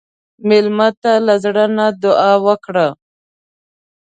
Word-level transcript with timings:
مېلمه 0.47 0.89
ته 1.01 1.11
له 1.25 1.35
زړه 1.43 1.65
نه 1.77 1.87
دعا 2.03 2.33
وکړه. 2.45 2.87